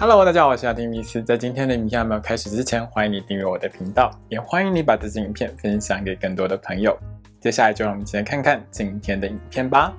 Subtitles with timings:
[0.00, 1.20] Hello，大家好，我是阿丁米斯。
[1.20, 6.96] 在今天的影片还没有开始之前，欢迎你订阅我的频道，也欢迎你把这支影片分享给更多的朋友。
[7.40, 9.92] 接下来就让我们一起来看看今天的影片吧。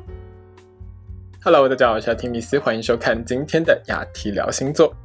[1.43, 4.95] Hello，大家好，我是阿丁米斯，欢迎收看今天的雅提聊星座。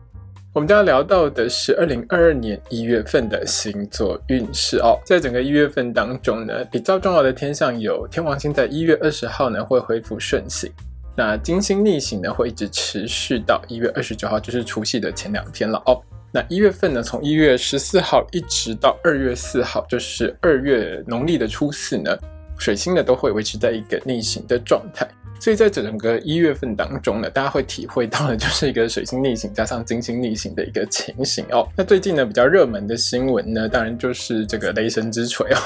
[0.53, 4.97] 我们将要聊到的是二零二二年一月份的星座运势哦。
[5.05, 10.71] 在整个一月份当中呢，比较重要的天象有天王星在一月二十号呢会恢复顺行。
[11.17, 16.01] 那金星逆行呢，会一直持续到一月二十九号，就是除夕的前两天了哦。
[16.33, 22.11] 那一月份呢，从一月十四号一直到二月四号，就是二月农历的初四呢，
[22.59, 25.09] 水星呢都会维持在一个逆行的状态。
[25.39, 31.69] 所以在整个一月份当中呢，大家会体会到的就是一个水星逆行加上金星逆行的一个情形哦。
[31.77, 35.59] 那最近呢，比较热门的新闻呢，当然就是这个雷神之锤哦，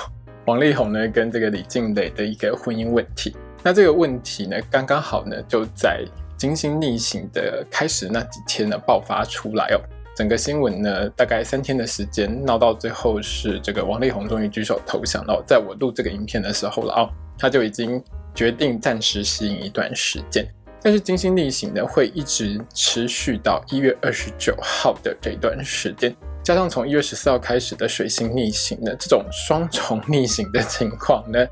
[0.47, 3.35] 王力宏呢跟这个李静蕾的一个婚姻问题。
[3.63, 6.05] 那这个问题呢，刚刚好呢，就在
[6.37, 9.81] 金星逆行的开始那几天呢爆发出来哦。
[10.17, 15.43] 整个新闻呢，大概三天的时间闹到最后是这个王力宏终于举手投降了。
[15.47, 18.03] 在我录这个影片的时候了哦，他就已经
[18.35, 20.47] 决定暂时吸引一段时间。
[20.81, 31.45] 但是金星逆行呢，会一直持续到一月二十九号的这段时间，加上从一月十四号开始的水星逆行呢，这种双重逆行的情况呢。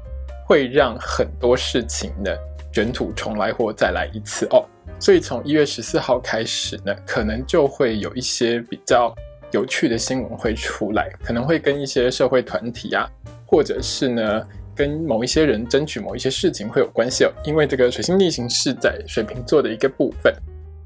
[0.47, 2.31] 会让很多事情呢
[2.73, 4.65] 卷土重来或再来一次哦，
[5.01, 9.13] 所以从一月十四号开始呢，可能就会有一些比较
[9.51, 13.11] 有趣的新闻会出来，可能会跟一些社会团体啊，
[13.45, 17.33] 或者是呢跟某一些人争取某一些事情会有关系哦。
[17.45, 20.33] 因为这个水星逆行是在水瓶座的一个部分，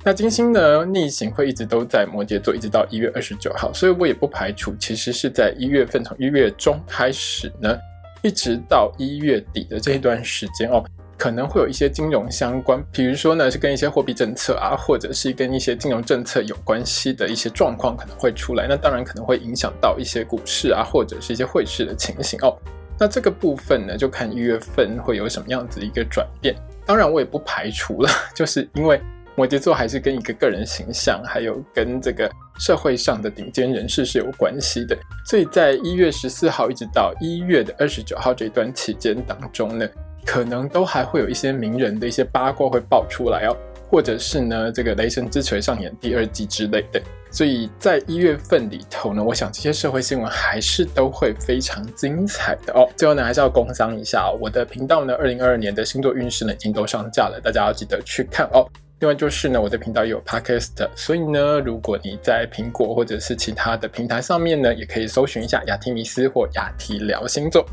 [0.04, 7.76] 那金星呢逆行会一直都在摩羯座，一直到一月二十九号，所以我也不排除其实是在一月份从一月中开始呢。
[8.22, 10.84] 一直到一月底的这一段时间哦，
[11.16, 18.66] 可能会有一些金融相关，比如说呢是跟一些货币政策啊，或者是跟一些金融政策有关系的一些状况可能会出来。
[18.68, 22.56] 那当然可能会影响到一些股市啊，或者是一些汇市的情形哦。
[22.98, 26.54] 那这个部分呢，就看一月份会有什么样子一个转变。
[26.84, 29.00] 当然我也不排除了， 就是因为。
[29.40, 34.94] 摩羯座还是跟一个个人形象，还有跟这个社会上的顶尖人士是有关系的。
[35.24, 39.88] 所以在一月十四号一直到一月的二十九号这段期间当中呢，
[40.26, 43.56] 可能都还会有一些名人的一些八卦会爆出来哦，
[43.88, 47.00] 或者是呢这个雷神之锤上演第二季之类的。
[47.30, 52.86] 所以在一月份里头呢，我想这些社会新闻还是都会非常精彩的哦。
[52.94, 58.68] 最后呢，还是要工商一下，我的频道呢，二零二二年的星座运势呢已经都上架了，大家要记得去看哦。
[59.00, 67.64] 另外就是呢，我的频道也有 podcast，所以呢，如果你在苹果或者是其他的平台上面呢，也可以搜寻一下雅提米斯或雅提聊星座。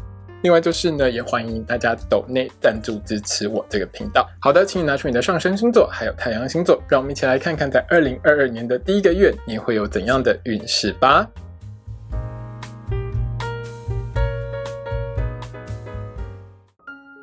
[0.42, 4.26] 另外就是呢，也欢迎大家抖内赞助支持我这个频道。
[4.40, 11.28] 好的，请你拿出你的上升星座还有太阳星座，让我们一起来看看在二零二二年的第一个月你会有怎样的运势吧。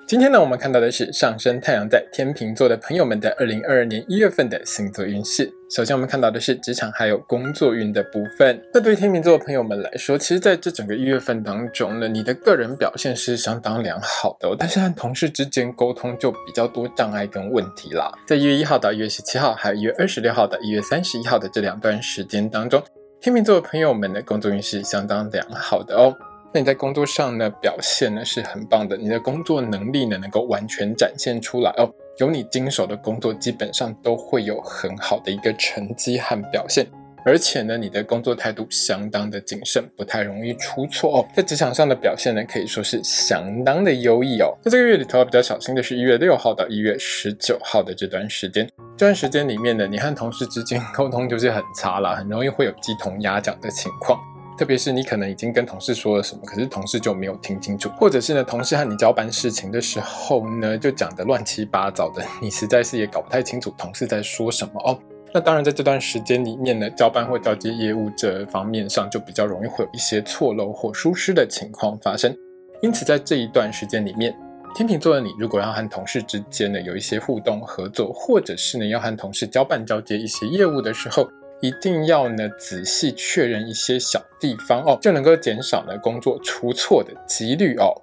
[0.07, 5.51] 今天呢，我们看到的是上升太阳在天秤座的朋友们的二零二二年一月份的星座运势。
[5.71, 8.63] 首先，我们看到的是职场还有工作运的部分。
[8.75, 18.13] 那对于天秤座的朋友们来说，其实在这整个一月份当中呢，你的个人表现是相当良好的，但是和同事之间沟通就比较多障碍跟问题啦。
[18.27, 22.81] 在一月一号到一月十七号，还有一月二十六号到一月三十一号的这两段时间当中，
[23.23, 26.15] 天秤座的朋友们的工作运是相当良好的哦。
[26.55, 31.93] 那你在工作上呢表现呢是很棒的，你的工作能力呢能够完全展现出来哦。
[32.19, 36.87] 有你经手的工作，基本上都会有很好的一个成绩和表现，
[37.25, 41.27] 而且呢，你的工作态度相当的谨慎，不太容易出错哦。
[41.35, 44.57] 在职场上的表现呢，可以说是相当的优异哦。
[44.63, 48.65] 在这个月里头比较小心的是一月六号到一月十九号的这段时间，
[48.97, 54.17] 这段时间里面呢，你和同事之间沟通就是很差了，很容易会有鸡同鸭讲的情况。
[54.57, 64.99] 特别是你可能已经跟同事说了什么，可是同事就没有听清楚，或者是呢，同事和你交办事情的时候呢，就讲的乱七八糟的，你实在是也搞不太清楚同事在说什么哦。
[65.33, 72.33] 那当然，在这段时间里面呢，交办或交接业务这方面上，就比较容易会有一些错漏或疏失的情况发生。
[72.81, 74.33] 因此，在这一段时间里面，
[74.77, 81.29] 天秤座的你，如果要和同事之间呢有一些互动合作，或者是呢要和同事交办交接一些业务的时候，
[81.61, 87.95] 一定要呢仔细确认一些小地方哦，就能够减少呢工作出错的几率哦。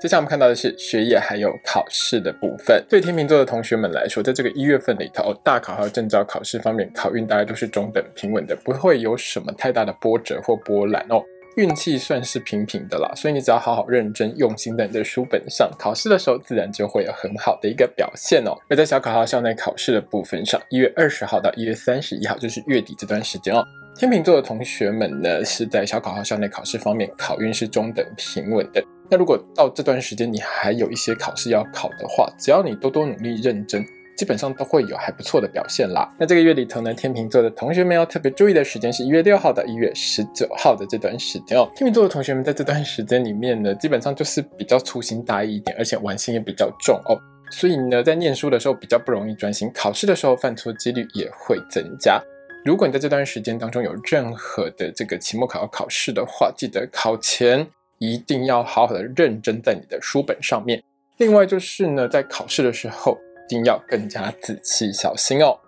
[0.00, 2.84] 接下来我们看到的是学业还有考试的部分。
[2.88, 11.20] 对天秤座的同学们来说，在这个一月份里头，大考还有证照考试方面，考运大概都是中等平稳的，不会有什么太大的波折或波澜哦。
[11.58, 18.56] 运气算是平平的啦，所以你只要好好认真用心在你的书本上，考试的时候自然就会有很好的一个表现哦。
[18.70, 23.66] 而在小考号校内考试的部分上，一月二十号到一月三十一号，就是月底这段时间哦。
[23.96, 28.80] 天秤座的同学们呢，是在小考号校内考试方面考运是中等平稳的。
[29.10, 33.84] 那如果到这段时间你还有一些考试要考的话，只要你多多努力认真。
[34.18, 36.12] 基本上都会有还不错的表现啦。
[36.18, 41.70] 那这个月里头呢，天秤座的同学们要特别注意的时间是一月六号到一月十九号的这段时间哦。
[41.76, 47.16] 天秤座的同学们在这段时间里面呢，基本上就是比较粗心大意一点，而且玩心也比较重哦。
[47.52, 52.20] 所以呢，在念书的时候比较不容易专心，考试的时候犯错几率也会增加。
[52.64, 57.64] 如果你在这段时间当中有任何的这个期末考要考试的话，记得考前
[57.98, 60.82] 一定要好好的认真在你的书本上面。
[61.18, 63.16] 另外就是呢，在考试的时候。
[63.48, 65.58] 一定要更加仔细小心哦。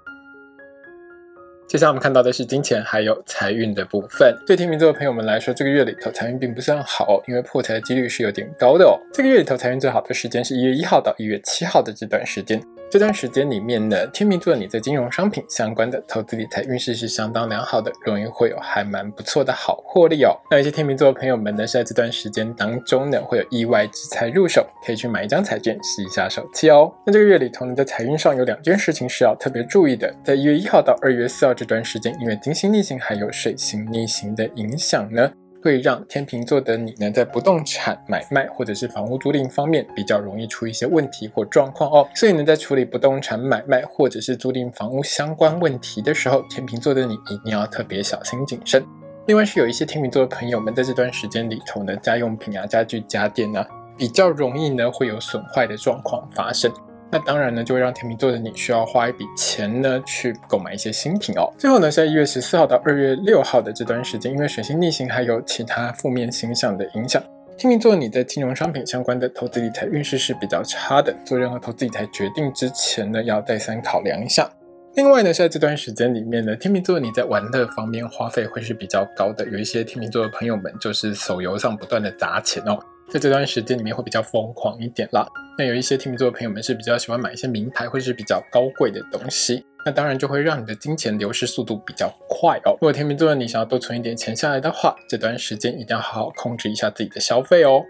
[1.66, 4.36] 接下来我们看到的是金钱还有财运的部分。
[4.46, 9.00] 对天秤座的朋友们来说，这个月里头财运并不算好，因为破财的几率是有点高的哦。
[9.14, 12.60] 这个月里头财运最好的时间是一月一号到一月七号的这段时间。
[12.90, 20.36] 这段时间里面呢，天秤座你在金融商品相关的投资理财运势是相当良好的，容易会有还蛮不错的好获利哦。
[20.50, 26.92] 那有些天秤座的朋友们呢，在这段时间当中呢，会有意外之财入手，可以去买一张彩券吸一下手气哦。
[27.06, 35.30] 那这个月里头呢，在财运上有两件事情是要特别注意的，在一月一号到二月四号这段时间，因为金星逆行还有水星逆行的影响呢。
[35.62, 42.08] 会让天秤座的你呢，在不动产买卖或者是房屋租赁方面比较容易出一些问题或状况哦。
[42.14, 48.84] 所以呢，在处理不动产买卖或者是租赁房屋相关问题的时候，天秤座的你一定要特别小心谨慎。
[49.26, 53.66] 另外是有一些天秤座的朋友们在这段时间里头呢，家用品啊、家具家电啊，
[53.96, 56.72] 比较容易呢会有损坏的状况发生。
[57.12, 61.52] 那当然呢，就会让天秤座的你需要花一笔钱呢，去购买一些新品哦。
[61.58, 67.20] 最后呢，在一月十四号到二月六号的这段时间，因为水星逆行还有其他负面形象的影响，
[67.58, 71.12] 天秤座你的金融商品相关的投资理财运势是比较差的。
[71.24, 74.48] 做任何投资理财决定之前呢，要再三考量一下。
[74.94, 79.44] 另外呢，在这段时间里面呢，天秤座你在玩乐方面花费会是比较高的。
[79.48, 82.78] 有一些天秤座的朋友们就是手游上不断的砸钱哦。
[83.08, 85.26] 在这段时间里面会比较疯狂一点啦。
[85.60, 92.72] 那有一些天秤座的朋友们是比较喜欢买一些名牌或者是比较高贵的东西，那当然就会让你的金钱流失速度比较快哦。
[92.72, 97.82] 如果天秤座的你想要多存一点钱下来的话，这段时间一定要好好控制一下自己的消费哦。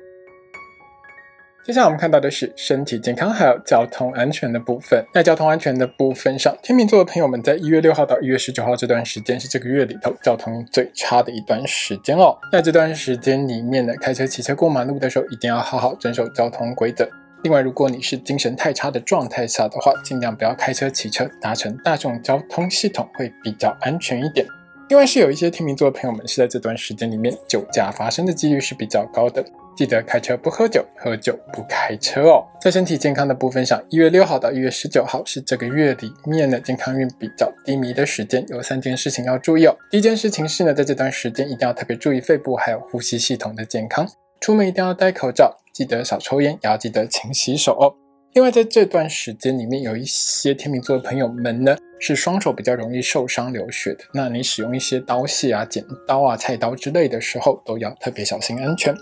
[1.64, 5.04] 接下来我们看到的是身体健康还有交通安全的部分。
[5.14, 12.36] 在交通安全的部分上，天秤座的朋友们在一月六号到一月十九号这段时间是这个月里头交通最差的一段时间哦。
[12.50, 17.08] 在这段时间里面呢，开车、骑车过马路的时候一定要好好遵守交通规则。
[17.42, 24.46] 另外，如果你是精神太差的状态下的话，尽量不要开车、骑车，搭乘大众交通系统会比较安全一点。
[24.90, 29.44] 另外，是有一些天秤座的朋友们是在这段时间里面酒驾发生的几率是比较高的。
[29.76, 32.44] 记得开车不喝酒，喝酒不开车哦。
[32.60, 39.74] 在身体健康的部分上，一月六号到一月十九号是这个月里面的健康运比较低迷的时间，有三件事情要注意哦。
[39.90, 44.06] 第一件事情是呢，在这段时间一定要特别注意肺部还有呼吸系统的健康，
[44.40, 47.94] 出门一定要戴口罩，记得少抽烟，也要记得勤洗手哦。
[48.32, 58.94] 另外，在这段时间里面，有一些天秤座的朋友们呢，是双手比较容易受伤流血的，那你使用一些刀械啊、剪刀啊、菜刀之类的时候，都要特别小心安全。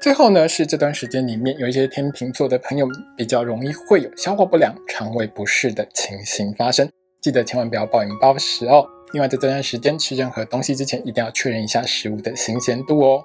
[0.00, 2.86] 最后呢，是这段时间里面有一些天秤座的朋友
[3.16, 6.88] 比较容易会有消化不良、肠胃不适的情形发生，
[7.20, 8.86] 记得千万不要暴饮暴食哦。
[9.12, 13.24] 另外，在这段时间吃任何东西之前，一定要确认一下食物的新鲜度哦。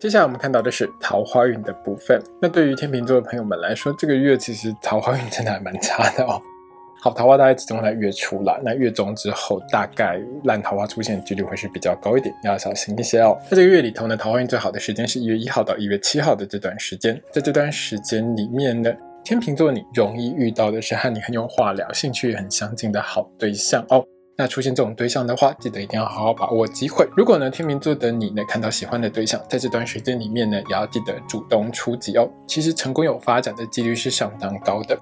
[0.00, 2.22] 接下来我们看到的是桃花运的部分。
[2.40, 6.40] 那对于天秤座的朋友们来说，这个月其实桃花运真的还蛮差的哦。
[7.02, 13.36] 好桃花大概集中在月初啦，那月中之后大概烂桃花出现几率会是比较高一点，要小心一些哦。
[13.50, 18.92] 在这个月里头呢，桃花运最好的时间是一月一号到一月七号的这段时间，在这段时间里面呢，
[19.24, 24.04] 天秤座你容易遇到的是和你很有话聊、兴趣很相近的好对象哦。
[24.40, 27.04] 那出现这种对象的话，记得一定要好好把握机会。
[27.16, 32.30] 如果呢天秤座的你呢看到喜欢的对象，在这段时间里面呢，也要记得主动出击哦。
[32.46, 34.96] 其实成功有发展的几率是相当高的。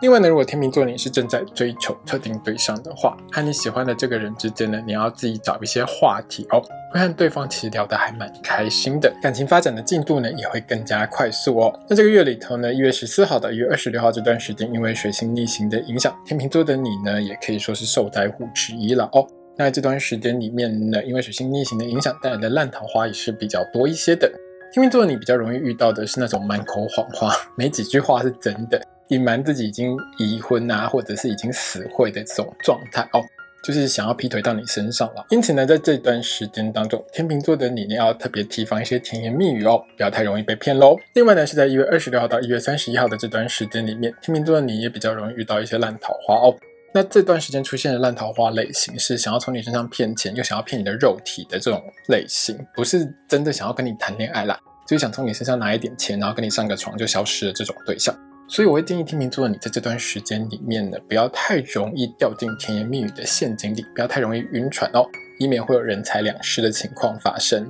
[0.00, 11.80] 另外呢，如果天秤座你是正在追求特定对象的话，和你喜欢的这个人之间呢，你要自己找一些话题哦，会和对方其实聊得还蛮开心的，感情发展的进度呢也会更加快速哦。
[11.86, 19.26] 那这个月里头呢，一月十四号到一月二十六号这段时间，因为水星逆行的影响，天秤座的你呢，也可以说是受灾户之一了哦。
[19.58, 24.26] 那这段时间里面呢，因为水星逆行的影响带来的烂桃花也是比较多一些的。
[24.72, 28.80] 天秤座你比较容易遇到的是那种满口谎话，没几句话是真的。
[29.10, 33.22] 隐瞒自己已经离婚啊，或者是已经死会的这种状态哦，
[33.62, 35.26] 就是想要劈腿到你身上了。
[35.30, 40.96] 因此呢，在这段时间当中，天秤座的你，你要特别提防一些甜言蜜语哦，不要太容易被骗喽。
[41.14, 46.56] 另外呢，是在一月二十六号到一月三十一号的这段时间里面，天秤座的你也比较容易遇到一些烂桃花哦。
[46.92, 58.12] 那这段时间出现的烂桃花类型是想要从你身上骗钱，又想要骗你的肉体的这种类型，不是真的想要跟你谈恋爱啦，就是想从你身上拿一点钱，然后跟你上个床就消失的这种对象。
[58.50, 65.06] 所以我会建议天秤座的你在这段时间里面呢，不要太容易掉进甜言蜜语的陷阱里，不要太容易晕船哦，
[65.38, 67.64] 以免会有人财两失的情况发生。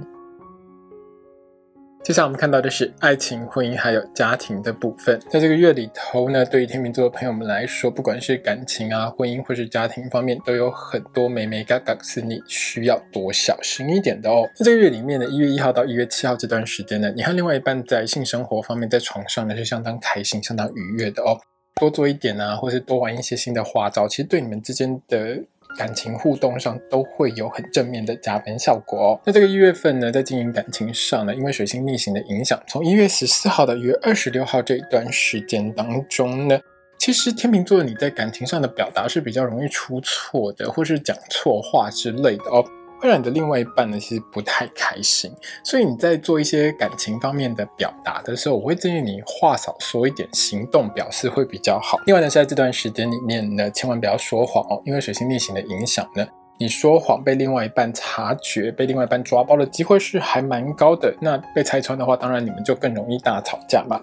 [2.02, 5.21] 接下来我们看到的是爱情、婚姻还有家庭的部分。
[5.28, 14.49] 在这个月里头呢，对于天秤座的朋友们来说，不管是感情啊、婚姻或是家庭方面，都有很多美美嘎嘎是你需要多小心一点的哦。
[14.57, 21.38] 在这个月里面呢，一月一号到一月七号这段时间呢，你和另外一半在性生活方面，在床上呢是相当开心、相当愉悦的哦。
[21.78, 25.38] 多做一点啊，或是多玩一些新的花招，其实对你们之间的。
[25.77, 29.21] 感情互动上都会有很正面的加分效果哦。
[29.25, 36.59] 那这个一月份呢，在经营感情上呢，因为水星逆行的影响，从一月十四号到一月二十六号这一段时间当中呢，
[36.99, 42.65] 其实天秤座你在感情上的表达是比较容易出错的，或是讲错话之类的哦。
[43.00, 45.33] 会让你的另外一半呢，其实不太开心，
[45.64, 51.99] 所以你在做一些感情方面的表达的时候，我会建议你话少说一点，行动表示会比较好。
[52.04, 56.26] 另外呢，在这段时间里面呢，千万不要说谎哦，因为水星逆行的影响呢，
[56.59, 61.14] 你说谎被另外一半察觉，被另外一半抓包的机会是还蛮高的。
[61.23, 63.99] 那被拆穿的话，当然你们就更容易大吵架嘛。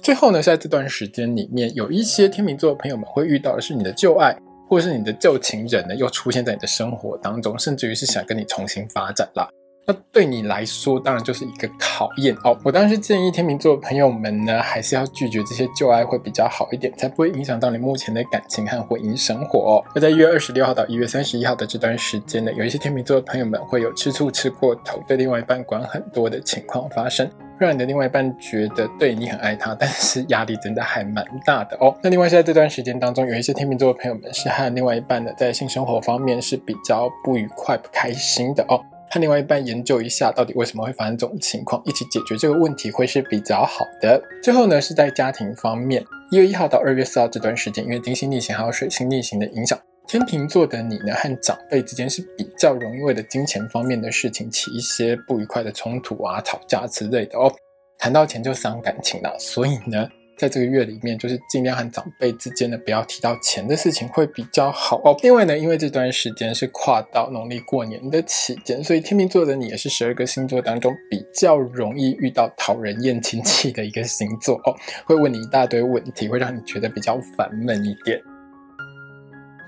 [0.00, 4.34] 最后呢，在这段时间里面，有一些天秤座的朋友们会遇到的是你的旧爱。
[4.68, 9.48] 或者是你的旧情人呢，又出现在你的生活当中，甚至于是想跟你重新发展了。
[9.88, 12.54] 那对你来说，当然就是一个考验哦。
[12.62, 19.84] 我当然是建议天秤座的朋友们呢，还是要拒绝这些旧爱会比较好一点，才不会影响到你目前的感情和婚姻生活哦。
[19.94, 27.26] 那在一月二十六号到一月三十一号的这段时间呢，有一些天秤座的朋友们会有吃醋吃过头，对另外一半管很多的情况发生。
[27.58, 31.96] 让你的另外一半觉得对你很爱他，但是压力真的还蛮大的哦。
[32.02, 38.78] 那另外在这段时间当中，有一些天秤座的朋友们是和另外一半的在性生活方面是比较不愉快、不开心的哦。
[39.10, 44.22] 和另外一半研究一下到底为什么会发生这种情况，一起解决这个问题会是比较好的。
[44.42, 49.78] 最后呢，是在家庭方面，一月一号到二月四号这段时间，因为金星逆行还有水星逆行的影响。
[50.06, 57.52] 天秤座的你呢，和长辈之间是比较容易为了金钱方面的事情起一些不愉快的冲突啊、吵架之类的哦。
[57.98, 65.16] 谈到钱就伤感情了，所以呢，在这个月里面，就是尽量和长辈之间的不要提到钱的事情会比较好哦。
[65.24, 74.72] 另外呢，因为这段时间是跨到农历过年的期间，所以天秤座的你也是十二个星座当中比较容易遇到讨人厌亲戚的一个星座哦，
[75.04, 78.22] 会问你一大堆问题，会让你觉得比较烦闷一点。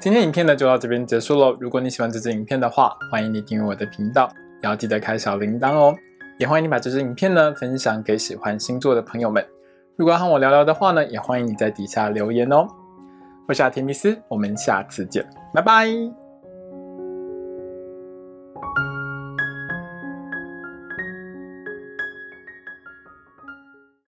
[0.00, 1.56] 今天影片呢就到这边结束喽。
[1.60, 5.94] 如果你喜欢这支影片的话，欢迎你订阅我的频道，也要记得开小铃铛哦。
[6.38, 9.44] 也欢迎你把这支影片呢分享给喜欢星座的朋友们。
[9.96, 12.66] 如果要和我聊聊的话呢，也欢迎你在底下留言哦。
[13.46, 16.29] 我是阿提密斯，我们下次见，拜拜。